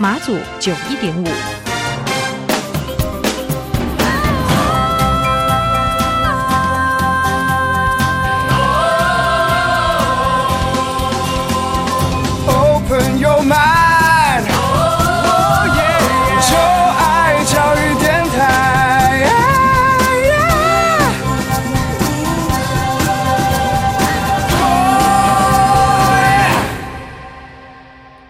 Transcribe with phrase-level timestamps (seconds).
[0.00, 1.57] 马祖九一点五。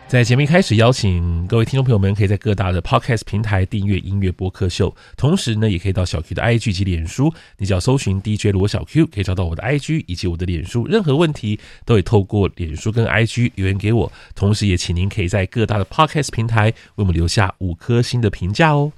[0.09, 10.87] 在节目一开始，邀请各位听众朋友们，可以在各大的 Podcast 平台订阅音乐播客秀，同时呢，也可以到小 Q 的 IG 及脸书，你只要搜寻 DJ 罗小 Q，可以找到我的 IG 以及我的脸书。
[10.87, 18.91] 任何问题都可以透过脸书跟 IG 留言给我，同时也请您可以在各大的 Podcast 平台为我们留下五颗星的评价哦。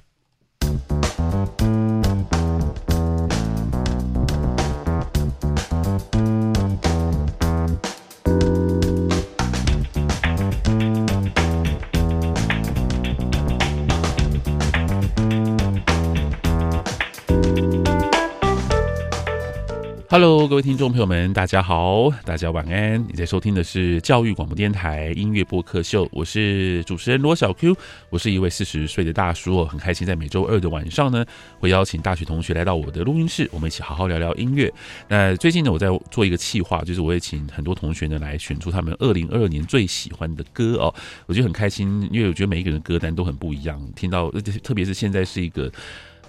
[20.11, 23.01] Hello，各位听众朋友们，大家好，大家晚安。
[23.07, 27.73] 你在收听的是教育广播电台音乐播客秀，我是主持人罗小 Q，
[28.09, 31.25] 我是一位四十岁的大叔，很开心在每周二的晚上呢，
[31.61, 34.69] 会邀请大学同学来到我的录音室，我们一起好好聊聊音乐。
[35.07, 40.93] 那最近呢，我在做一个企划，就是我会请很多同学呢来选出他们二零二二年最喜欢的歌哦，
[41.25, 44.29] 我觉得很开心，因为我觉得每一个人的歌单都很不一样，听到
[44.61, 45.71] 特别是现在是一个。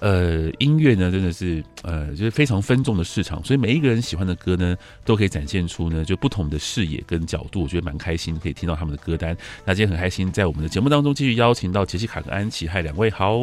[0.02, 9.36] 呃，音乐呢，真的是呃，就是非常分众的市场，所以每一个人喜欢的歌呢，都可以展现出呢，就不同的视野跟角度，我觉得蛮开心，可以听到他们的歌单。
[9.64, 13.38] 那今天很开心，在我们的节目当中继续邀请到杰西卡跟安琪，嗨，两位好。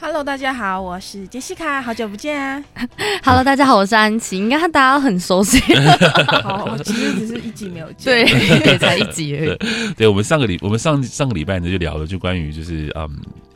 [0.00, 2.64] Hello，大家好，我是杰西卡，好久不见啊。
[3.22, 5.60] Hello，大家好，我是安琪，应该大家很熟悉。
[6.42, 9.94] 好，其实只是一集没有见，对， 才一集而已。
[9.94, 13.08] 对，我们上个礼，我们上上个礼拜呢就聊了，就关于就是嗯。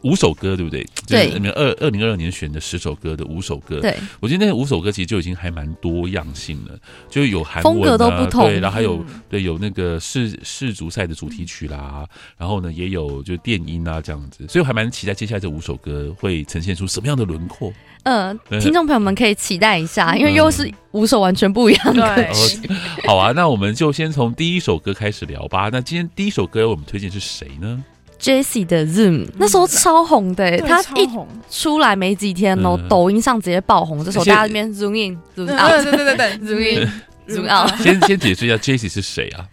[0.06, 0.86] 五首歌对不对？
[1.08, 6.78] 对，你们二二零二二年选的十首歌的五首歌，对，我觉得那五首歌其实就已经还蛮多样性了，
[7.10, 12.06] 就有韩文、啊、风格都不同，对，然后还有、嗯、对有那个世世足赛的主题曲啦，
[12.38, 17.72] 然后呢也有就电音啊这样子，所以我还蛮期待接下来这五首歌会呈现出什么样的轮廓。
[18.04, 22.58] 嗯、呃，听众朋友们可以期待一下，因为又是五首完全不一样的歌曲。
[22.66, 22.76] 对，
[23.08, 25.68] 好啊，那我们就先从第一首歌开始聊吧。
[25.72, 27.84] 那今天第一首歌我们推荐是谁呢
[28.20, 31.08] ？Jessie 的 Zoom 那时候超红的、欸，他一
[31.50, 34.04] 出来没几天哦、嗯，抖音上直接爆红。
[34.04, 36.92] 这时候大家这边 Zoom in Zoom out，对对对对， Zoom in
[37.28, 37.82] Zoom out。
[37.82, 39.46] 先先解释一下 Jessie 是谁啊？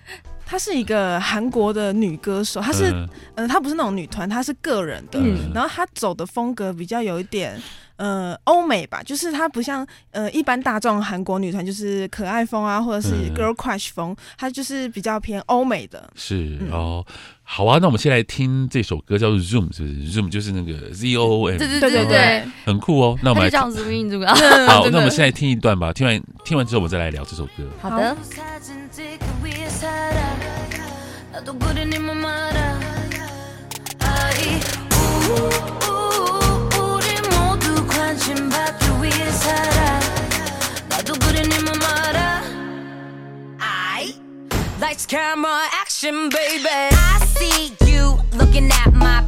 [0.46, 5.20] 她是一个韩国的女歌手，她是嗯、呃，她不是那种女团，她是个人的。
[5.20, 7.62] 嗯、然后她走的风格比较有一点。
[7.96, 16.10] 呃，欧美吧，就是她不像呃一般大众韩国女团，就是可爱风啊，或者是 girl crush 风，嗯、它就是比较偏欧美的。
[16.16, 17.06] 是、嗯、哦，
[17.46, 23.20] 好啊，那我们先来听这首歌，叫做 Zoom，是不是？Zoom 就是那个 Z O O M，对对对对对，很酷哦。
[23.22, 25.94] 那我们来这样子命中好，那我们现在听一段吧。
[25.94, 27.64] 听完听完之后，我们再来聊这首歌。
[27.82, 28.16] 好的。
[47.44, 49.23] see you looking at my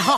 [0.00, 0.16] 好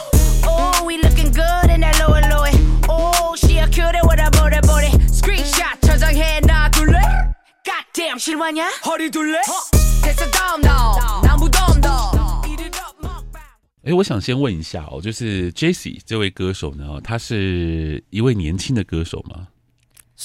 [13.82, 19.48] 哎，我想先问一下哦，就是 Jessie 这位歌手呢，他是一位年轻的歌手吗？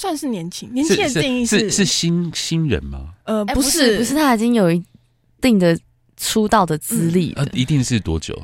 [0.01, 3.09] 算是年轻，年轻的定义是是，是新新人吗？
[3.25, 4.81] 呃，不是，不是，他已经有一
[5.39, 5.77] 定的
[6.17, 8.35] 出道的资历、嗯呃，一定是多久？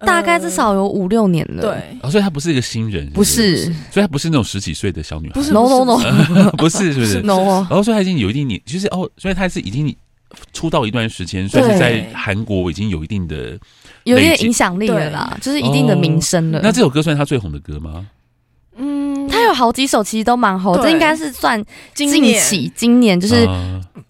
[0.00, 1.60] 大概至少有五六年了。
[1.60, 5.34] 对、哦，所以他不是一个新人不是，所以他不是那种十几岁的小女孩。
[5.34, 7.66] 不是，no no no， 不是，是不是？no。
[7.68, 9.94] 然后所以他已经有一定年，就是哦，所以他是已经
[10.54, 13.58] 出道一段时间，所以是在韩国已经有一定的
[14.04, 16.60] 有一点影响力了啦，就是一定的名声了、哦。
[16.64, 18.06] 那这首歌算是他最红的歌吗？
[19.48, 21.64] 嗯，他有好几首其实都蛮红，这应该是算
[21.94, 22.08] 近
[22.38, 23.46] 期今年就是。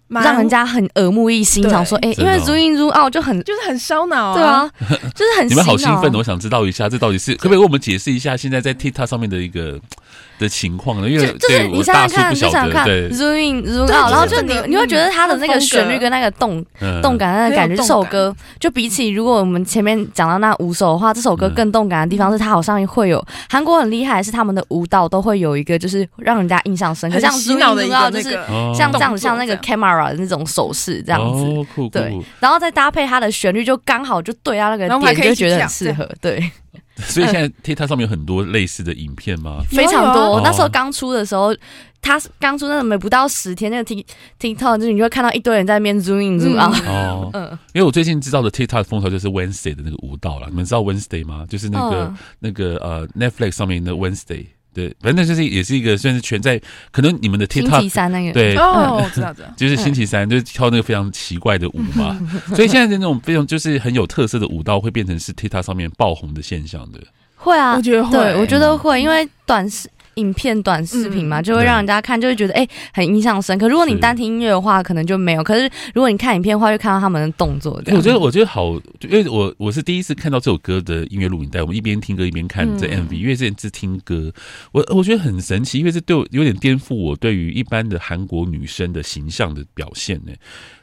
[0.09, 4.71] 嗯让人家很耳目一新，想说，哎、欸，因为如音如奥就很就是很烧脑、啊，对啊，
[5.13, 9.79] 就是很你们好兴奋，我想知道一下，这到底是可不可以为我们解释一下现在在 TikTok 上面的一个
[10.39, 11.09] 的情况呢？
[11.09, 13.09] 因为就是你想想看，你想看对。
[13.09, 16.65] 如音如奥，然后就你你会觉得他的那个旋律跟那个动
[17.03, 28.31] 动感的那个感觉，这首歌就比起如果我们前面讲到那五首的话，这首歌更动感的地方是它好像会有韩国很厉害，是他们的舞蹈都会有一个就是让人家印象深刻，像如音如奥就是
[28.73, 31.03] 像这样子，像那个 camera 的那种手势。
[31.03, 36.49] 这样子，哦、酷酷对，然后再搭配它的旋律，就刚好就对啊，那个点就觉得很适合，对。
[36.99, 39.61] 所以现在 TikTok 上面有很多类似的影片吗？
[39.71, 40.35] 非常多。
[40.35, 41.55] 哦、那时候刚出的时候，
[42.01, 43.95] 它刚出那个没不到十天，那个
[44.37, 46.75] TikTok 就是你就会看到一堆人在那边 zoom in zoom out。
[46.85, 50.47] 哦，嗯，因为我最近知道的 TikTok 风潮就是 Wednesday 的那个舞蹈了。
[50.49, 51.45] 你们知道 Wednesday 吗？
[51.47, 54.45] 就是那个、嗯、那个呃 Netflix 上面的 Wednesday。
[54.79, 56.61] 对，反正就是也是一个算是全在
[56.91, 62.17] 可能你们的 TikTok 星期三那个对哦，我知道知道，就是星期三、嗯、就是跳那个非常奇怪的舞嘛，
[62.55, 66.99] 所以现在的那种非常就是很有特色的舞蹈会变成是 TikTok 上面爆红的现象的。
[67.35, 69.89] 会啊，我觉得会，对，我觉得会，因为短视。
[70.19, 73.67] 影片短视频嘛，就会让人家看，就会觉得哎、欸，很印象深刻。
[73.69, 75.43] 如果你单听音乐的话，可能就没有。
[75.43, 77.81] 可是如果你看影片的话，就看到他们的动作。
[77.87, 83.13] 我觉得，我觉得好，因为我我是第一次看到这首歌的音乐录影带，我们一边听歌一边看这 MV。
[83.13, 84.31] 因为之前是听歌，
[84.71, 90.31] 我我觉得很神奇，因为这对我有点颠覆我对于一般的韩国女生的形象的表现呢。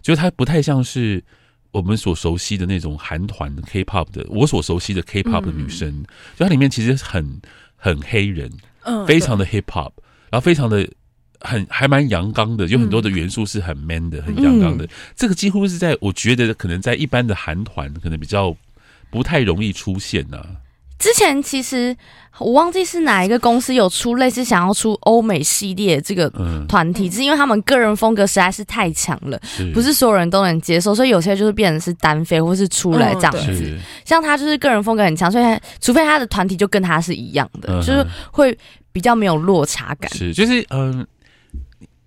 [0.03, 1.23] 就是她不太像是
[1.73, 6.05] 我们所熟悉的那种韩团的 K-pop 的，我所熟悉的 K-pop 的女生，
[6.37, 7.41] 就它里面其实很
[7.77, 8.51] 很黑人。
[8.87, 9.93] 嗯，非常的 hip hop，
[10.31, 10.89] 然后非常的
[11.41, 14.89] 很还蛮阳刚的，有很多的元素是很 man 的，嗯、很阳刚的。
[15.15, 18.57] 这个几乎是在我觉得可能在一般的韩团可能比较
[19.11, 20.47] 不太容易出现呐、啊。
[20.99, 21.97] 之前其实
[22.39, 26.31] 我忘记是哪一个公司有出类似想要出欧美系列这个
[26.69, 29.41] 团体，是因为他们个人风格实在是太强了，
[29.73, 33.47] 不是所有人都能接受，所以有些就是变成是单飞或是出来这样子。
[33.51, 38.57] 嗯、像他就是个人风格很强，所以他除非他的团体就跟他是一样的，嗯、就是会
[38.93, 40.11] 比较没有落差感。
[40.15, 41.07] 是，就是嗯，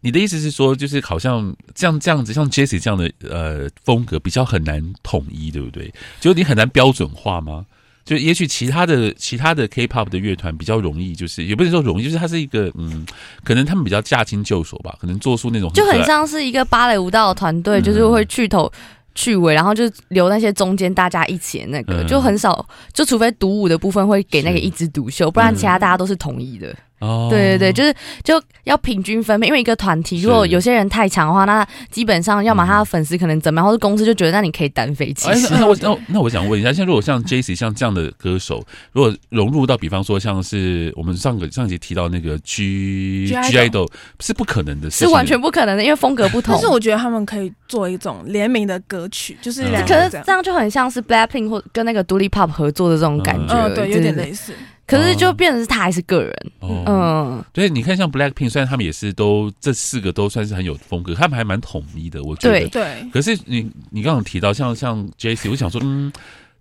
[0.01, 5.91] 你的意思是说，就是好像这样这样子，像 Jessie 这样的呃风格比较很难统一，对不对？
[6.19, 7.65] 就你很难标准化吗？
[8.09, 13.05] 就也许其他的其他的 K-pop 的乐团比较容易，就是也不能说容易，就是它是一个嗯，
[13.43, 18.71] 可能他们比较驾轻就熟吧，可能做出那种很就很像是一个芭蕾舞蹈团队，就是会去头
[19.13, 26.75] 去尾，然后就留那些中间大家一起的那个，就很少，就除非独舞的部分会给那个一枝独秀，不然其他大家都是统一的。
[26.99, 27.93] 哦，对对对，就是
[28.23, 35.13] 就要平均分配，因为一个团体如果有些人太强的话，那基本上要么他的粉丝可能怎么样，或者公司就觉得那你可以单飞。
[35.13, 46.53] 其实，那 我那那我想问一下，像如果像 Jessie 像这样的歌手，如果融入到比方说像是我们上个上集提到那个 G G IDOL，是不可能的事，是完全不可能的，因为风格不同。
[46.53, 54.53] 但是我觉得他们可以做一种联名的歌曲，就是可是这样就很像是 Blackpink 或跟那个独立 Pop 合作的这种感觉，嗯，对，有点类似。
[54.89, 62.59] 可是就变成是他还是个人，哦、嗯，对，你看像 Blackpink，虽然他们也是都这四个都算是很有风格，他们还蛮统一的，我觉得。
[62.59, 62.69] 对。
[62.69, 63.09] 对。
[63.13, 66.11] 可是你你刚刚提到像像 Jessie，我想说，嗯，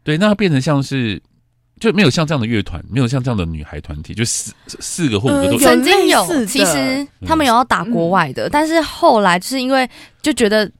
[0.05, 1.21] 对，那变成像是
[1.81, 9.89] 就没有像这样的乐团，没有像这样的女孩团体，就四四个或五个都、呃、曾经有，其实他们有要打国外的，嗯、但是后来就是因为
[10.21, 10.71] 就觉得。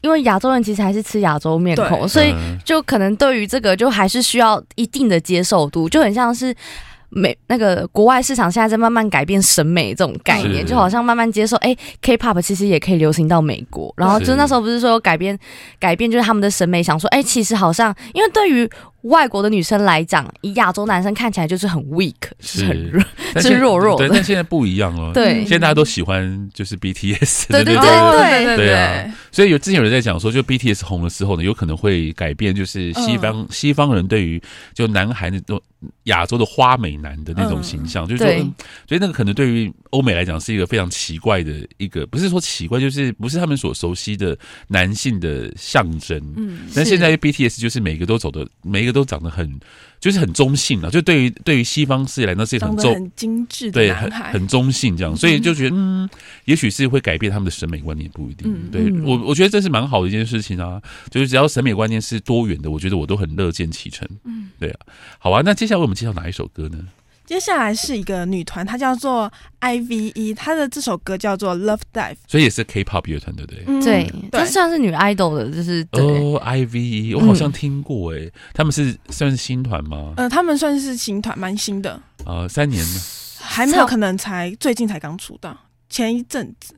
[0.00, 6.54] 因为亚洲人其实还是吃亚洲面孔，所以就可能对于这个就还是需要一定的接受度，就很像是
[7.14, 15.38] 美那个国外市场现在在慢慢改变审美这种概念，就好像慢慢接受，哎、欸、，K-pop 其实也可以流行到美国，然后就那时候不是说改变
[15.78, 18.68] 改变就是他们的审美，想说，哎、欸，其实好像因为对于。
[19.04, 23.02] 外国的女生来讲，以亚洲男生看起来就是很 weak，是很弱，
[23.40, 24.08] 是弱弱的。
[24.08, 25.12] 对，但现在不一样了。
[25.12, 27.48] 对，现在大家都喜欢就是 BTS。
[27.48, 29.14] 对对对对对对啊！
[29.30, 34.42] 所以有之前有人在讲说，就 BTS 红的时候呢，有可能会改变，就是西方、嗯、西方人对于
[34.72, 35.60] 就男孩那种
[36.04, 38.32] 亚洲的花美男的那种形象，嗯、就是说，
[38.88, 44.34] 所以那个可能对于欧美来讲是一个非常奇怪的一个，不是说奇怪，就是不是他们所熟悉的
[44.68, 46.18] 男性的象征。
[46.36, 48.93] 嗯，但现在 BTS 就是每个都走的每一个。
[48.94, 49.60] 都长得很，
[50.00, 50.90] 就是很中性了。
[50.90, 56.08] 就对于对于西方世界来说，是一场中很精致的对，很很中性这样，所以就觉得嗯，
[56.46, 58.50] 也许是会改变他们的审美观念，不一定。
[58.50, 60.80] 嗯、对我，我觉得这是蛮好的一件事情啊。
[61.10, 64.08] 就是只要审美观念是多元的，我觉得我都很乐见其成。
[64.24, 64.80] 嗯，对啊。
[65.18, 66.78] 好啊，那接下来为我们介绍哪一首歌呢？
[67.26, 73.64] 接下来是一个女团，她叫做 I.V.E，她的这首歌叫做 Love Dive，所以也是 K-pop 乐团，对不对？
[73.66, 80.12] 嗯、对，她算是女 idol 的，就是哦 I.V.E，我好像听过哎、欸，他们是算是新团吗？
[80.16, 81.92] 呃，他们算是新团，蛮新的。
[82.24, 83.00] 啊、呃，三年了，
[83.40, 85.56] 还没有，可能才最近才刚出道，
[85.88, 86.74] 前一阵子。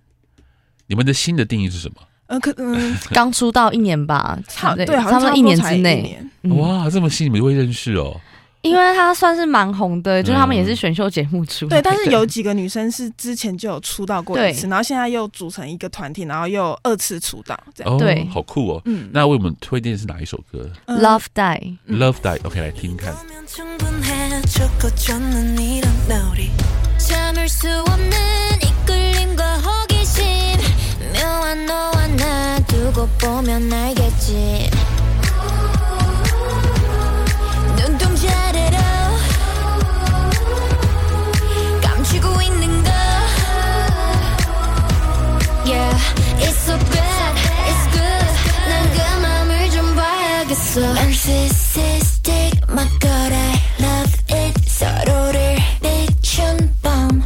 [0.87, 1.97] 你们的新的定义是什么？
[2.29, 6.19] 呃，可嗯， 刚出道一年吧，差对，好像差不多一年之内。
[6.43, 8.21] 哇，这么新，你们会认识哦？
[8.69, 11.69] 因为他算是蛮红的，就是他们也是选秀节目出、嗯。
[11.69, 17.95] 对，但是有几个女生是之前就有出道过一次，然后现在又组成一个团体，然后又二次出道，这样。
[17.95, 18.83] 哦、对，好酷哦。
[18.85, 21.77] 嗯，那为我们推荐的是哪一首歌、嗯、？Love Die。
[21.89, 22.97] Love Die，OK，、okay, 来听
[46.39, 47.35] It's so bad,
[47.69, 48.29] it's good
[48.69, 53.37] 난그 맘을 좀 봐야겠어 Narcissistic 막걸리
[53.81, 57.23] Love it 서로를 미친 밤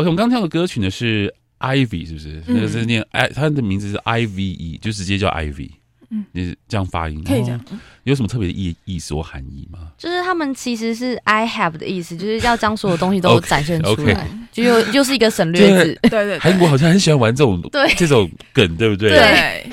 [0.00, 2.42] OK，我们刚跳的歌曲呢是 Ivy，是不是？
[2.46, 5.70] 嗯、那个是念 I，它的名字是 I V E，就直接叫 Ivy。
[6.12, 7.60] 嗯，你是这样发音，可以这样。
[8.04, 9.92] 有什么特别的意意思或含义吗？
[9.96, 15.98] 就是他们其实是 I have 的意思，就是要将所有东西都 展现出来，okay, okay 就又又是一个省略字。
[16.02, 19.10] 对 对，对，韩国好像很喜欢玩这种对这种梗，对不对？
[19.10, 19.70] 对。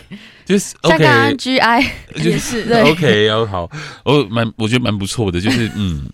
[0.48, 1.88] 就是 OK，像刚刚 GI
[2.24, 3.70] 就是对 OK，然后好，
[4.06, 6.08] 我蛮我觉得蛮不错的，就是嗯，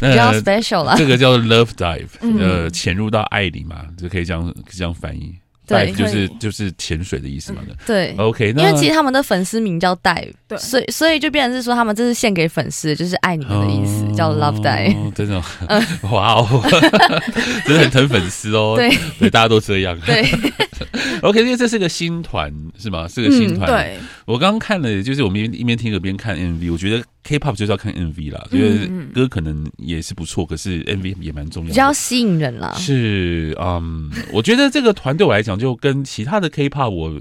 [0.00, 0.96] 比较 special 了。
[0.98, 2.08] 这个叫 Love Dive，
[2.40, 5.32] 呃，潜入到爱里嘛，就可以这样这样翻译。
[5.66, 7.62] Dive 就是就是潜水的意思嘛。
[7.86, 15.12] 对，OK，因为其实他们的粉丝名叫 Dive，对，所以所以就变成是说他们这是献给粉丝，就是爱你们的意思，叫 Love Dive。
[15.12, 15.42] 真的，
[16.10, 16.62] 哇哦，
[17.66, 18.74] 真的很疼粉丝哦。
[18.78, 19.98] 对，对，大家都这样。
[20.04, 20.24] 对。
[21.22, 23.08] OK，因为这是个新团是吗？
[23.08, 23.70] 是个新团。
[23.70, 32.72] 嗯、对，我刚刚看了，就是我们一边听歌边看 MV，我觉得 K-pop 就是要看 MV 啦，觉得歌可能也是不错，可是 MV 也蛮重要的，比较吸引人啦。
[32.74, 37.20] 是，嗯，我觉得这个团对我来讲，就跟其他的 K-pop，我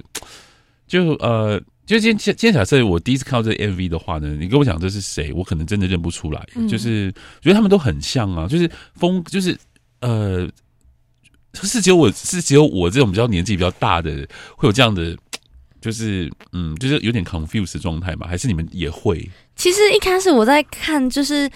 [0.87, 9.57] 就呃，就今天今天假设我第一次看到这个 MV 的话呢，你跟我讲这是谁，我可能真的认不出来，嗯、就是觉得他们都很像啊，就是风，就是
[10.01, 10.49] 呃。
[11.61, 15.15] 是只有我是只有我这种比较年纪比较大的会有这样的，
[15.79, 18.25] 就是嗯，就是有点 confused 的状态嘛？
[18.25, 19.29] 还是你们也会？
[19.55, 21.49] 其实一开始我在看就是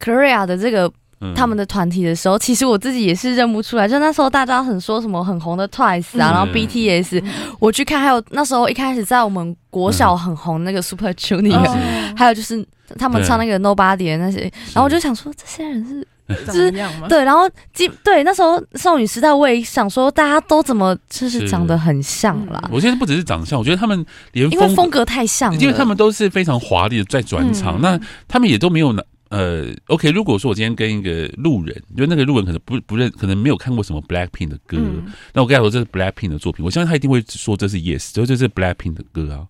[0.00, 0.90] Korea 的这个
[1.34, 3.88] 他们的团体的时候，嗯、其实我自己也是认不出来。
[3.88, 12.66] 就那时候大家很说什么很红的 Twice 啊，嗯、然后 BTS，、嗯、我去看，还有那时候一开始在我们国小很红那个 Super Junior，、嗯、还有就是
[12.98, 14.40] 他们唱那个 Nobody 的那些，
[14.72, 16.06] 然后我就想说这些人是。
[16.46, 16.70] 就是
[17.08, 22.68] 对，然后基对那时候少女时代，我也想说，大家都怎么就是长得很像啦。
[22.70, 28.94] 我现在不只是长相，我觉得他们连因为风格太像了，因为他们都是非常华丽的在转场，嗯、那他们也都没有
[29.30, 30.10] 呃，OK。
[30.10, 39.48] 如果说我今天跟一个路人，就那个路人可能不不认，可能没有看过什么 Blackpink 的歌，嗯、那我跟他说这是 Blackpink 的作品，我相信他一定会说这是 Yes，就这是 Blackpink 的歌啊。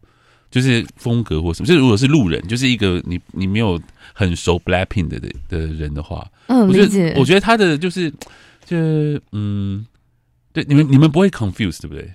[0.51, 1.67] 就是风格或什么。
[1.67, 3.81] 就是如果是路人，就是一个你你没有
[4.13, 8.11] 很熟 Blackpink 的的人的话，嗯，我觉得我觉得他的就是
[8.65, 8.77] 就
[9.33, 9.87] 嗯，
[10.53, 12.11] 对你们你们不会 confuse 对不对？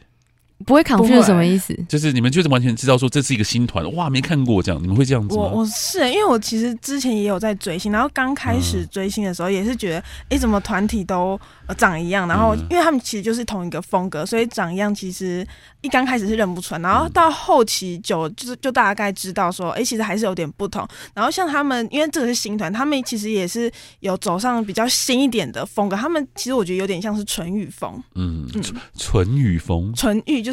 [0.66, 1.78] 不会不会 confuse 什么意思？
[1.90, 5.44] 就是你们就是完全知道说这是一个新团，哇，没看过这样，你们会这样子吗？
[5.44, 11.40] 我我是因为我其实之前也有在追星，然后刚开始追星的时候也是觉得，哎、嗯，怎么团体都
[11.78, 12.28] 长一样？
[12.28, 15.46] 然后因为他们其实就是同一个风格，所以长一样，其实
[15.82, 20.88] 一刚开始是认不出来，然后到后期就就是就大概知道说，哎，其实还是有点不同。
[21.14, 25.96] 然后像他们，因为这个是新团，他们其实也是有走上比较新一点的风格。
[25.96, 28.64] 他们其实我觉得有点像是纯欲风，嗯嗯，
[28.98, 30.53] 纯欲风，纯欲就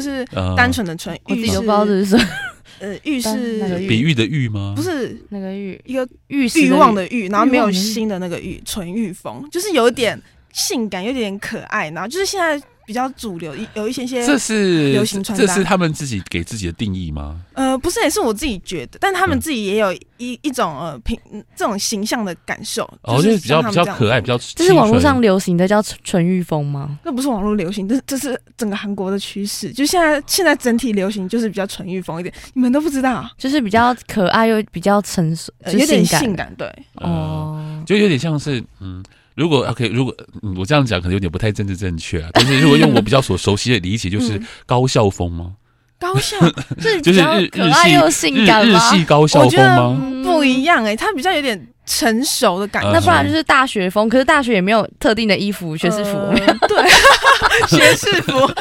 [0.57, 0.85] 单纯。
[0.85, 2.25] 的纯欲是，我不知道这是什么，
[2.79, 4.73] 呃，欲是比喻的浴吗？
[4.75, 10.19] 不是那个欲，一个欲欲望的欲，然后没有心的那个欲，纯欲风，就是有点
[10.53, 12.61] 性感，有点可爱，然后就是现在。
[12.91, 17.39] 比较主流，有一些些，这是流行穿搭，这是他们自己给自己的定义吗？
[17.53, 21.17] 呃，不是，也是我自己觉得，但他们自己也有一一种呃平
[21.55, 22.83] 这种形象的感受。
[23.03, 24.37] 哦，就是比较比较可爱，比较。
[24.57, 26.99] 这是网络上流行的叫纯欲风吗？
[27.05, 29.71] 那不是网络流行，这是这是整个韩国的趋势。
[29.71, 39.01] 就现在现在整体流行就是比较纯欲风一点，你们都不知道，就是比较可爱又比较成熟，呃、有点性感，对，哦、呃，就有点像是嗯。
[39.35, 45.53] 如果 OK，如果、嗯、我这样讲可能有点不太政治正确啊，但是如果用我比较所熟悉的理解，就是高校风吗？
[45.99, 46.35] 高校
[47.03, 50.23] 就是日可爱又性感日系高校风吗？
[50.23, 52.91] 不一样哎、欸，它比较有点成熟的感觉。
[52.91, 56.17] 那不然就是大学风，可是大学也没有特定的衣服，学士服。
[56.17, 56.89] 呃、对，
[57.69, 58.51] 学士服，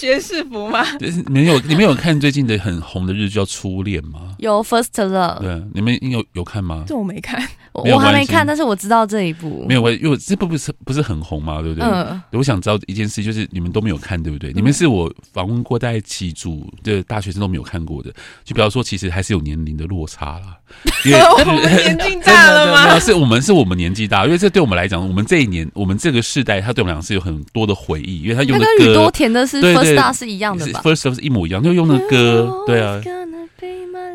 [0.00, 0.82] 学士服吗？
[0.98, 4.34] 你们有你们有看最近的很红的日剧叫《初恋》吗？
[4.38, 5.40] 有 First Love。
[5.40, 6.84] 对，你们有有看吗？
[6.86, 7.46] 这我没看。
[7.72, 9.64] 我还没看，但是我知道这一部。
[9.68, 11.88] 没有我，因为这部不是不是很红嘛，对不对？
[11.88, 12.20] 嗯。
[12.32, 14.50] 我想知道一件事，就是你们都没有看，对不对？
[14.50, 18.10] 嗯、你们是我访问过大概几组的大学生都没有看过的，
[18.44, 20.56] 就比方说，其实还是有年龄的落差啦。
[21.04, 22.86] 因为我们年纪大了吗？
[22.88, 33.00] 没有，是我们是我们年纪大，因为这对我们来讲，我们这一年，我们这个世代，它对我们俩是有很多的回忆，因为它用的多田的是 First Star 是一样的吧？First Star 是一模一样，就用的歌，对啊。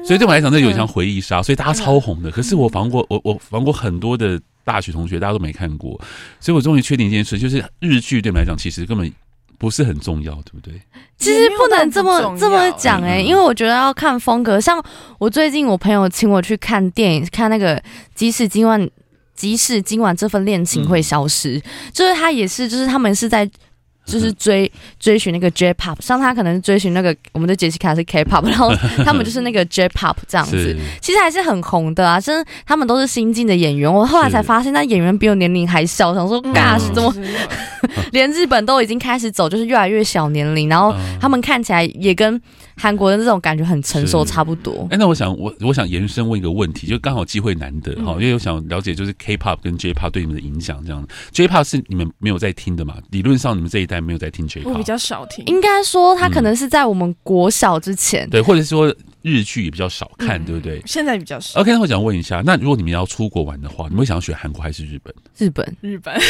[0.06, 2.30] 所以对我来讲，这有点像回忆杀，所以大家超红的。
[2.30, 6.00] 可是我访过我我访过很多的大学同学，大家都没看过，
[6.40, 9.12] 所以我终于确定一件事，就是日剧对我们来讲其实根本
[9.58, 10.80] 不是很重要，对不对？
[11.18, 14.62] 其实不能这么这么讲哎、欸，因为我觉得要看风格。
[14.62, 14.80] 像
[15.18, 17.82] 我最近我朋友请我去看电影，看那个
[18.14, 18.88] 即使今晚
[19.36, 21.60] 即使今晚这份恋情会消失，
[21.92, 23.50] 就是他也是，就是他们是在。
[24.06, 28.72] 就是追追寻那个 J-pop，像他可能追寻那个我们的杰西卡是 K-pop，然后
[29.04, 32.20] 他们就是那个 J-pop 这样子，其实还是很红的啊。
[32.20, 37.14] 真的，他们都是新进的演员，我后来才发现，那演员比我年龄还小，想说 Gosh，怎么
[38.12, 42.40] 连日本都已经开始走，就是越来越小年龄，然后他们看起来也跟
[42.78, 44.88] 韩国的这种感觉很成熟差不多。
[44.92, 51.06] 哎，那我想我我想延伸问一个问题，就刚好机会难得哈，因为我想了解就是 K-pop 跟 J-pop 对你们的影响这样。
[51.32, 52.96] J-pop 是你们没有在听的嘛？
[53.10, 53.96] 理论上你们这一代。
[54.06, 55.44] 没有在听 J-pop，我比较少听。
[55.46, 58.94] 应该说他可能是在我们国小之前，嗯、对，或者说
[59.26, 60.80] 日剧也比较少看，嗯、对不对？
[60.86, 61.60] 现在比较少。
[61.60, 65.12] OK，那我想问一下，那如果你们要出国玩的话，你们会想要选韩国还是日本？
[65.38, 66.14] 日本，日本。
[66.16, 66.22] 为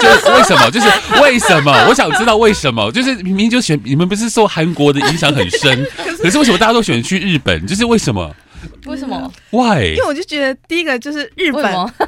[0.00, 0.70] 就是为什么？
[0.70, 0.88] 就是
[1.22, 1.72] 为什么？
[1.88, 2.90] 我想知道为什么？
[2.92, 7.66] 就是明明就选你们不是受韩国的影响很深， 可是，可是为什么大家都选去日本？
[7.66, 8.34] 就是为什么？
[8.86, 9.92] 为什么？Why？
[9.92, 11.64] 因为我就觉得第一个就是日本，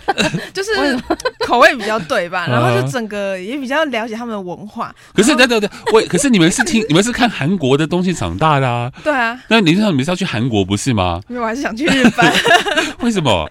[0.53, 0.71] 就是
[1.47, 2.47] 口味比较对吧？
[2.51, 4.95] 然后就整个也比较了解他们的文化。
[5.14, 8.90] 可是，对对对，我，可是你们是听，你们是看韩国的东西长大的啊？
[9.03, 9.38] 对啊。
[9.49, 11.21] 那理论上你们是要去韩国不是吗？
[11.29, 12.33] 因为我还是想去日本。
[13.01, 13.49] 为什么？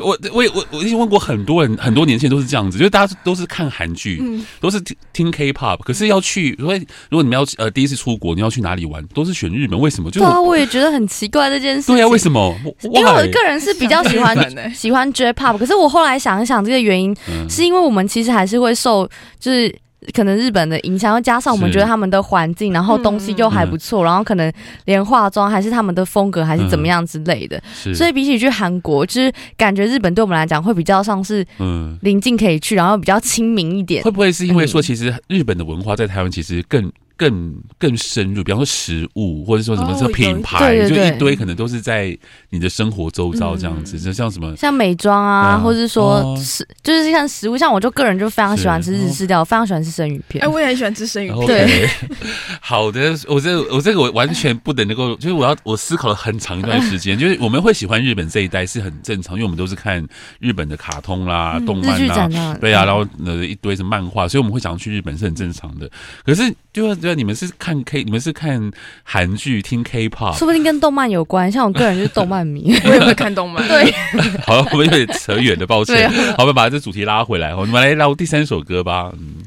[0.00, 4.22] 我我我我已经问过很多人，很多年轻人都是这样子，就是大家都是看韩剧，
[4.60, 6.74] 都是听听 K-pop，可是要去，如果
[7.08, 10.10] 如果你们要呃第一次出国，你要去哪里玩，都是选日本，为什么？
[10.10, 11.86] 对啊，我也觉得很奇怪这件事。
[11.92, 12.41] 对啊，为什么？
[12.82, 14.36] 因为我个人是比较喜欢
[14.74, 17.14] 喜欢 J-pop，可是我后来想一想，这个原因
[17.48, 19.74] 是因为我们其实还是会受就是
[20.12, 24.52] 可能日本的影响，又加上我们觉得他们的环境，然后东西又还不错，然后可能
[24.86, 27.62] 连化妆还是他们的风格还是怎么样之类的，
[27.94, 34.02] 所以比起去韩国，就是感觉日本对我们来讲会比较像是嗯临近可以去，然后比较亲民一点。
[34.02, 36.90] 会不会是因为说其实日本的文化在台湾其实更？
[37.16, 42.16] 更更深入，比方说食物，或者说什么这品牌，哦、就一堆可能都是在
[42.50, 50.44] 你的生活周遭这样子，就、嗯、像什么像美妆啊，啊或者是说食，哦、就是像食物，像我就个人就非常喜欢吃日式料，哦、非常喜欢吃生鱼片。
[50.44, 51.46] 哎，我也很喜欢吃生鱼片。
[51.46, 51.88] 对，
[52.60, 60.04] 好的，我这我这个我完全不能能够，就是我要我思考了很长一段时间，就是我们会喜欢日本这一代是很正常，因为我们都是看
[60.38, 65.90] 日本的卡通啦、动漫啦、啊，对啊，然后呃一堆什么漫画，所以我们会想要去日本是很正常的。
[66.24, 66.52] 可是。
[66.74, 68.70] 对啊，对啊，你们是看 K，你们是看
[69.02, 71.50] 韩剧听 K-pop，说不定跟动漫有关。
[71.50, 73.66] 像我个人就是动漫迷， 我也会看动漫。
[73.66, 73.92] 对，
[74.46, 76.08] 好，我们有点扯远了，抱歉。
[76.08, 79.12] 啊、好，我们把这主题拉回来，我们来聊第三首歌吧。
[79.14, 79.42] 嗯，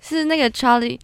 [0.00, 0.98] 是那个 Charlie，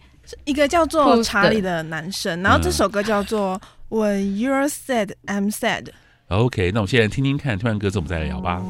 [0.45, 3.59] 一个叫做查理的男生，然后这首歌叫做
[3.89, 5.87] When You're Sad, I'm Sad。
[6.29, 8.61] OK，那我们现在听听看，听完歌之后我们再来聊吧。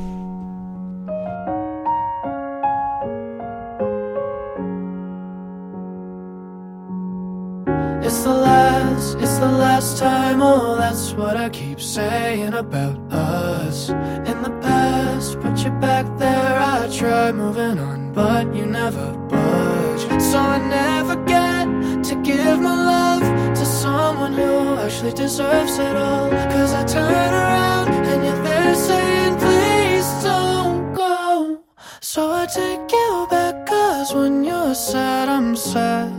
[8.10, 13.90] It's the last, it's the last time, oh, that's what I keep saying about us.
[13.90, 20.02] In the past, put you back there, I try moving on, but you never budge.
[20.24, 21.66] So I never get
[22.06, 26.32] to give my love to someone who actually deserves it all.
[26.32, 31.62] Cause I turn around and you're there saying, please don't go.
[32.02, 36.19] So I take you back, cause when you're sad, I'm sad.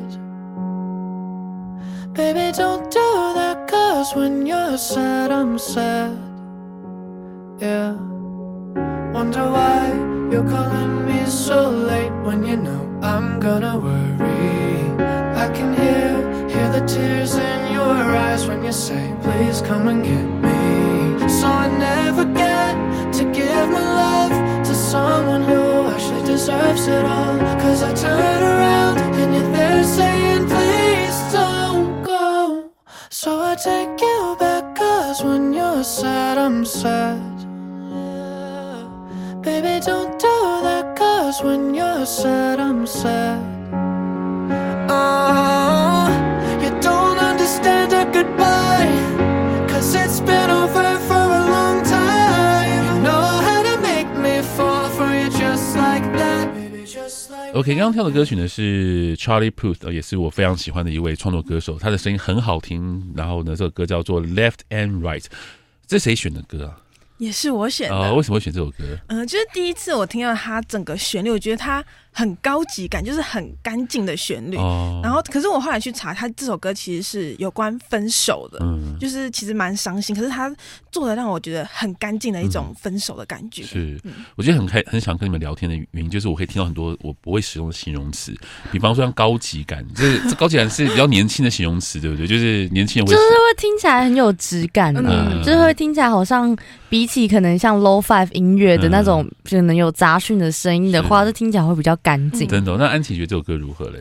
[2.21, 6.13] Baby, don't do that, cause when you're sad, I'm sad.
[7.59, 7.93] Yeah.
[9.17, 9.89] Wonder why
[10.31, 14.83] you're calling me so late when you know I'm gonna worry.
[15.45, 16.13] I can hear,
[16.53, 21.29] hear the tears in your eyes when you say, please come and get me.
[21.39, 22.75] So I never get
[23.19, 24.35] to give my love
[24.69, 27.39] to someone who actually deserves it all.
[27.65, 30.70] Cause I turn around and you're there saying, please.
[33.51, 37.19] So I take you back, cause when you're sad, I'm sad.
[39.43, 43.43] Baby, don't do that, cause when you're sad, I'm sad.
[44.89, 46.07] Oh,
[46.63, 48.87] you don't understand a goodbye,
[57.53, 63.13] OK，刚刚跳的歌曲呢是 Charlie Puth，也是我非常喜欢的一位创作歌手，他的声音很好听。
[63.17, 65.25] 然后呢，这首歌叫做 Left and Right，
[65.87, 66.79] 这是谁选的歌啊？
[67.19, 67.97] 也是我选的。
[67.97, 68.85] 呃，为什么会选这首歌？
[69.09, 74.57] 嗯、呃，就是第一次我听到他整个旋律，我觉得它很高级感，就是很干净的旋律。
[74.57, 75.01] 哦。
[75.03, 80.14] 然后，可是我后来去查，他这首歌其实是有关分手的，嗯，就是其实蛮伤心。
[80.14, 80.55] 可是他
[80.90, 83.62] 做的让我觉得很干净的一种分手的感觉。
[83.62, 88.35] 嗯、是、嗯，我觉得很开，很想跟你们聊天的原因，就是我可以听到很多我不会使用的形容词，
[88.73, 92.27] 比方说像高级感，这 这高级感是比较年轻的形容词，对不对？
[92.27, 96.57] 就是年轻人会，就是会听起来很有质感的，嗯，就是会听起来好像。
[96.90, 102.47] 比起可能像 low five 音乐的那种，可能有杂讯的声音的话，这听起来会比较干净。
[102.49, 102.77] 真的？
[102.77, 104.01] 那安琪觉得这首歌如何嘞？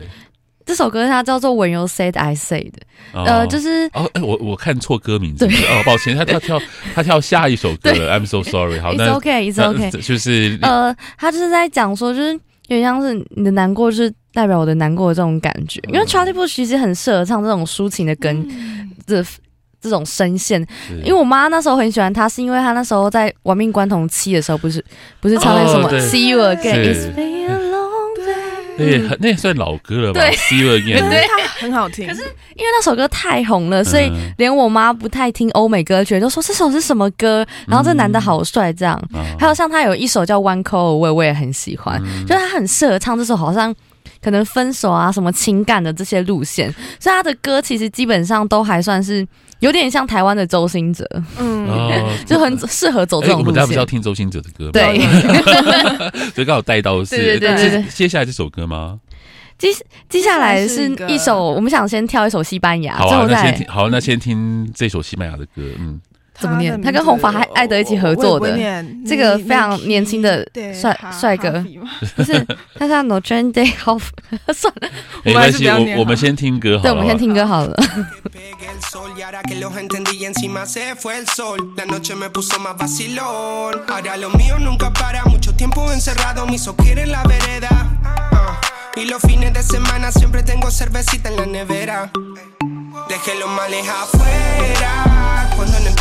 [0.66, 2.72] 这首歌它叫做 When You Said I Said，
[3.12, 6.60] 呃，就是哦，哎，我我看错歌名字，哦，抱歉，他他跳
[6.94, 8.78] 他跳下一首歌了，I'm so sorry。
[8.78, 12.32] 好，It's OK，It's OK，就是呃，他就是在讲说，就是
[12.68, 15.80] 有点像是你的难过，就是代表我的难过的这种感觉。
[15.88, 18.46] 因为 Charlie Puth 其实很适合唱这种抒情的跟
[19.06, 19.24] 这。
[19.82, 20.60] 这种声线，
[21.02, 24.84] 因为我妈那时候很喜欢他，是因为他那时候在《亡命关头七》的时候，不是
[25.20, 27.59] 不是唱那什么、oh, “See You Again”，It's been a long
[28.84, 32.06] day，对，那也算老歌了吧？“See You Again”，对，它很好听。
[32.06, 37.46] 可是因为那首歌太红了，所以连我妈不太听欧美歌曲，都说这首是什么歌？
[37.66, 39.00] 然后这男的好帅，这样。
[39.38, 43.74] 还有像他有一首叫《One Call Away》，我也很喜欢，就是他很适合唱这首，好像。
[44.22, 49.26] 可能分手啊，什么情感的这些路线，所以他的歌其实基本上都还算是
[49.60, 51.04] 有点像台湾的周兴哲，
[51.38, 53.38] 嗯，哦、 就很适合走这种路线。
[53.38, 54.70] 欸、我们大家不是要听周兴哲的歌吗？
[54.72, 54.98] 对，
[56.34, 57.16] 所以刚好带到是。
[57.16, 58.98] 对对对，对，对，接下来这首歌吗？
[59.58, 59.68] 接
[60.08, 62.96] 接下来是一首，我们想先跳一首西班牙。
[62.96, 66.00] 好啊，那先听，好，那先听这首西班牙的歌，嗯。
[66.40, 66.80] 怎么念？
[66.82, 68.56] 他跟红发还爱德一起合作的，
[69.06, 71.64] 这个非常年轻的帅帅哥，
[72.16, 72.46] 不是？
[72.74, 74.04] 他叫 No Day Off，
[74.54, 74.88] 算了，
[75.22, 76.82] 没关系，我我们先听歌好了。
[76.82, 77.76] 对，我们先听歌好了。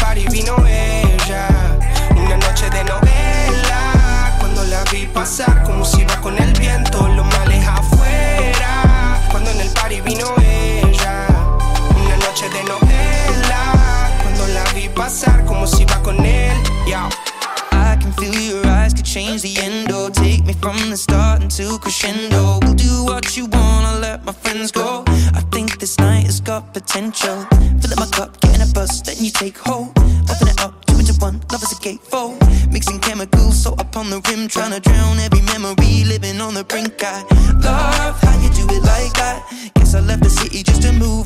[0.09, 1.47] Party vino ella.
[2.15, 4.35] Una noche de novela.
[4.39, 9.21] Cuando la vi pasar como si iba con el viento, los males afuera.
[9.29, 11.27] Cuando en el party vino ella.
[11.95, 13.61] Una noche de novela.
[14.23, 16.57] Cuando la vi pasar como si iba con él.
[16.87, 17.09] Yeah.
[17.71, 20.09] I can feel your eyes could change the endo.
[20.09, 22.59] Take me from the start into crescendo.
[22.63, 25.08] We'll do what you I'll let my friends go.
[26.99, 27.47] Potential.
[27.79, 29.89] Fill up my cup, get in a bus, then you take hold.
[30.29, 32.37] Open it up, two into one, love is a gatefold.
[32.71, 36.63] Mixing chemicals, so up on the rim, trying to drown every memory, living on the
[36.63, 37.01] brink.
[37.03, 37.23] I
[37.63, 39.71] love how you do it like that.
[39.75, 41.18] Guess I left the city just to move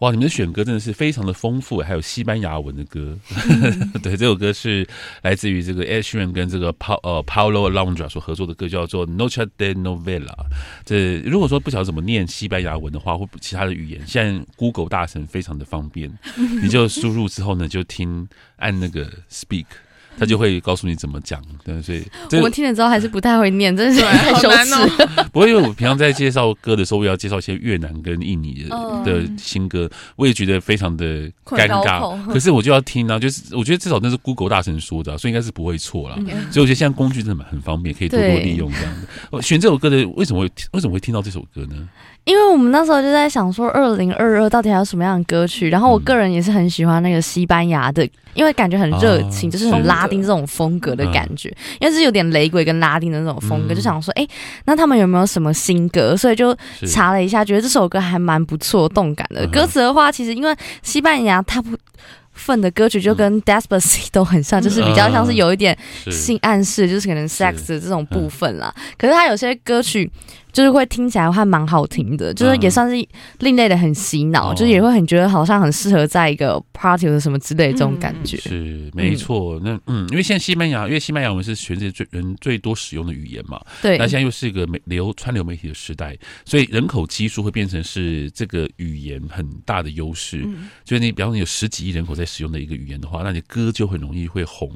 [0.00, 3.16] 哇，你们的选歌真的是非常的丰富，还有西班牙文的歌。
[3.48, 4.86] 嗯、 对，这首歌是
[5.22, 10.34] 来自于这个 Ed Sheeran 跟这个 Pa 呃 Paulo Londra 所合作的歌，叫做 Noche de Novela。
[10.84, 16.12] 这如果说不晓得怎么念西班牙文的话，或其他的语言，现在 Google 大神非常的方便，
[16.62, 19.66] 你就输入之后呢，就听按那个 Speak。
[20.18, 22.04] 他就会告诉你怎么讲，对，所以
[22.38, 25.04] 我们听了之后还是不太会念，真的是太羞耻。
[25.32, 31.04] 不过因为我平常在介绍歌的时候，我要介绍一些越南跟印尼的的新歌，我也觉得非常的
[31.44, 32.16] 尴尬。
[32.32, 36.16] 可是我就要听啊，就是我觉得至少那是 Google 大神说的，所以应该是不会错啦。
[36.50, 39.06] 所以我觉得现在工具真的很方便，可以多多利用这样子。
[39.30, 41.88] 我选这首歌的为什么会为什么会听到这首歌呢？
[42.24, 45.68] 因为我们那时候就在想说，二零二二到底还有什么样的歌曲？
[45.68, 54.26] 然后我个人也是很喜欢那个西班牙的，因为感觉很热情，就是很拉丁这种风格的感觉，因为是有点雷鬼跟拉丁的那种风格，就想说，哎，
[54.64, 56.16] 那他们有没有什么新歌？
[56.16, 56.56] 所以就
[56.86, 59.46] 查了一下，觉得这首歌还蛮不错，动感的。
[59.48, 61.76] 歌词的话，其实因为西班牙它不。
[62.36, 65.78] 份的歌曲就跟 Despacito 都很像，就是比较像是有一点
[66.10, 68.74] 性暗示，就是可能 sex 的这种部分啦。
[68.98, 70.10] 可是他有些歌曲
[70.54, 73.06] 就是会听起来还蛮好听的，就是也算是
[73.40, 78.36] 另类的，很洗脑，就是也会很觉得好像很适合在一个 party 或什么之类的这种感觉。
[78.38, 83.96] 是没错，那嗯，因为现在西班牙，因为西班牙文是全世界最人最多使用的语言嘛，对。
[83.98, 90.46] 那现在又是一个媒流川流媒体的时代，所以人口基数会变成是这个语言很大的优势。
[90.84, 92.24] 就是你比方说有十几亿人口在。
[92.34, 94.68] 使用的一个语言的话，那你歌就很容易会红。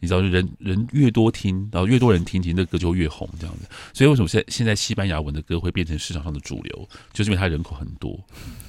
[0.00, 3.66] 你知道，人人越多听，然后越多人听，其实那歌就越红这样子。
[3.94, 8.18] 所以为什么现现在西班牙文的歌会变成市场上的主流，就是因为它人口很多，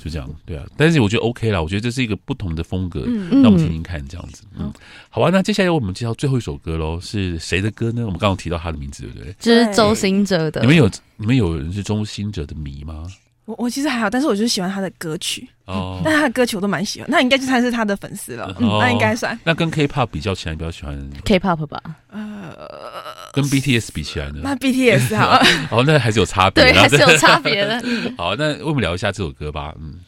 [0.03, 0.29] 就这样。
[0.45, 4.43] 对啊，但是我觉得 OK 啦，我觉得这是一个不同的风格，那我们听听看这样子。
[4.57, 4.71] 嗯，
[5.09, 8.05] 好啊，那接下来我们介绍最后一首歌喽，是谁的歌呢？
[8.05, 9.35] 我们刚刚提到他的名字，对不对？
[9.39, 10.61] 这是周兴哲的。
[10.61, 13.07] 你们有你们有人是周兴哲的迷吗？
[13.45, 19.37] 我我其实还好，但是我就是喜欢他的歌曲哦、嗯，但他的歌曲我都蛮喜欢，那应该就算是他的粉丝了，嗯，那应该算。
[19.43, 21.81] 那跟 K-pop 比较起来，你比较喜欢 K-pop 吧？
[22.11, 22.28] 呃，
[23.33, 24.39] 跟 BTS 比起来呢？
[24.43, 27.81] 那 BTS 好， 哦，那还是有差别，对，还是有差别的。
[28.17, 29.99] 好，那我们聊一下这首歌吧，嗯。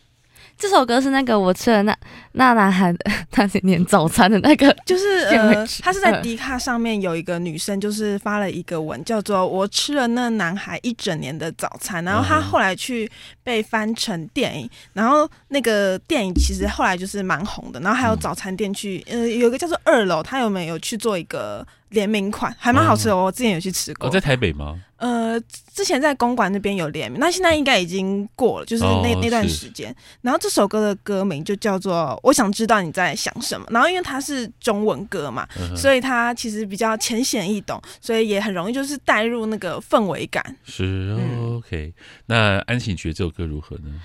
[0.62, 1.98] 这首歌是那个我吃了那
[2.34, 2.94] 那男孩
[3.36, 13.10] 那些年早餐的那个， 就是 呃，他是在迪卡上面有一个女生，就是发了一个文，叫做“我吃了那男孩一整年的早餐”，然后他后来去
[13.44, 21.66] 被翻成电影，然后那个电影其实后来就是蛮红的，然后还有早餐店去，呃，有一个叫做二楼，他有没有去做一个？
[21.92, 24.08] 联名款还蛮好吃的，我之前有去吃过。
[24.08, 24.80] 我，在台北吗？
[25.02, 25.42] 呃，
[25.74, 29.94] 之前在公馆那边有联名，那现在应该已经过了，就是那、哦、那段时间。
[30.22, 40.56] 然后这首歌的歌名就叫做《我想知道你在想什么》，然后因为它是中文歌嘛，嗯、所以它其实比较浅显易懂，所以也很容易就是带入那个氛围感。
[40.66, 41.92] 是、哦、OK。
[42.28, 44.00] 那安琪觉得这首歌如何呢？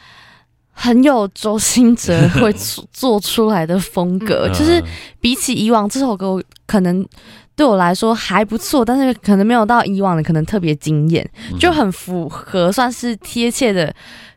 [0.78, 2.52] 很有周兴哲 会
[2.92, 4.80] 做出来的风格，就是
[5.20, 7.04] 比起以往这首歌可能。
[7.56, 11.26] 对我来说还不错，但是可能没有到以往的可能特别惊艳，
[11.58, 13.90] 就很符合，算是贴切的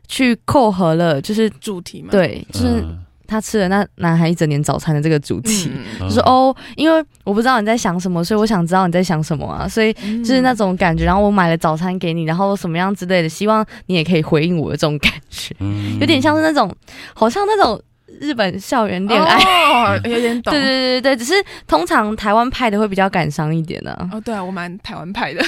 [0.08, 2.08] 去扣合了，就是主题嘛。
[2.10, 2.82] 对，就是
[3.30, 11.04] 他吃了那男孩一整年早餐的这个主题，嗯、就是哦，因为我不知道你在想什么，所以我想知道你在想什么啊，所以就是那种感觉。
[11.04, 15.54] 然后我买了早餐给你，然后什么样之类的，希望你也可以回应我的这种感觉，
[16.00, 16.74] 有点像是那种，
[17.14, 17.80] 好像那种。
[18.20, 20.52] 日本校园恋爱哦，有点懂。
[20.52, 21.32] 对对对对，只是
[21.66, 24.10] 通常台湾派的会比较感伤一点呢、啊。
[24.12, 25.42] 哦，对啊，我蛮台湾派的。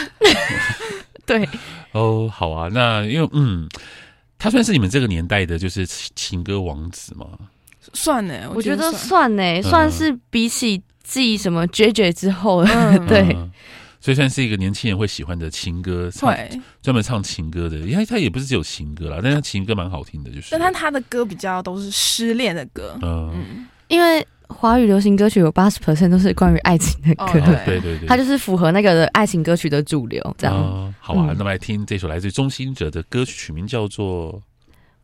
[1.27, 1.47] 对。
[1.91, 3.69] 哦，好啊，那因为嗯，
[4.39, 7.27] 他算是你们这个年代的，就是情歌王子吗？
[7.93, 9.35] 算呢，我觉得算。
[9.37, 13.21] 呢，算是比起继什么 JJ 之后，嗯、 对。
[13.35, 13.51] 嗯。
[14.01, 16.37] 所以算是一个年轻人会喜欢的情歌，唱
[16.83, 20.49] 专门唱情歌的，因为他也不是只有情歌啦，但是他情歌蛮好听的，就是。
[20.51, 30.57] 但他他的歌比较都是失恋的歌，嗯，嗯，因为华语流行歌曲有八十 percent 都是关于爱情的歌，哦，对对对，他就是符合那个爱情歌曲的主流，这样。
[30.57, 34.43] 哦，好啊，嗯，那么来听这首来自中心者的歌曲，曲名叫做。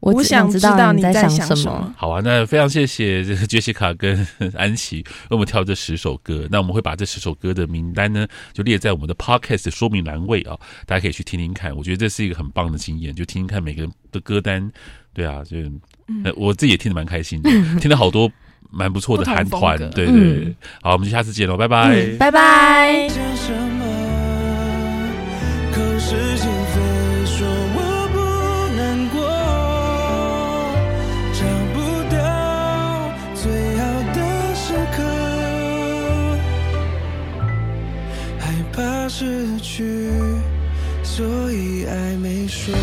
[0.01, 1.95] 我想知道你在想什么。
[1.97, 6.47] 好啊，那非常谢谢这个杰西卡跟 安琪为我们挑这十首歌。
[6.51, 10.57] 那我们会把这十首歌的名单呢，就列在我们的 podcast 的说明栏位啊，
[10.87, 11.77] 大家可以去听听看。
[11.77, 14.71] 我觉得这是一个很棒的经验，就听听看每个人的歌单。
[15.13, 15.57] 对啊，就、
[16.07, 18.31] 嗯、我自己也听得蛮开心的， 听了好多
[18.71, 19.77] 蛮不错的韩团。
[19.77, 23.09] 对对，对、嗯，好，我们就下次见喽，拜拜，拜拜。
[39.59, 40.11] 去
[41.03, 42.75] 所以爱没说。